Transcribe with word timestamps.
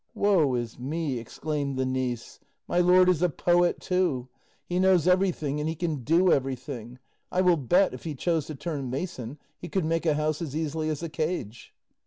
"Woe 0.15 0.55
is 0.55 0.79
me!" 0.79 1.19
exclaimed 1.19 1.77
the 1.77 1.85
niece, 1.85 2.39
"my 2.67 2.79
lord 2.79 3.07
is 3.07 3.21
a 3.21 3.29
poet, 3.29 3.79
too! 3.79 4.29
He 4.65 4.79
knows 4.79 5.07
everything, 5.07 5.59
and 5.59 5.69
he 5.69 5.75
can 5.75 5.97
do 5.97 6.31
everything; 6.31 6.97
I 7.31 7.41
will 7.41 7.55
bet, 7.55 7.93
if 7.93 8.03
he 8.03 8.15
chose 8.15 8.47
to 8.47 8.55
turn 8.55 8.89
mason, 8.89 9.37
he 9.59 9.69
could 9.69 9.85
make 9.85 10.07
a 10.07 10.15
house 10.15 10.41
as 10.41 10.55
easily 10.55 10.89
as 10.89 11.03
a 11.03 11.09
cage." 11.09 11.75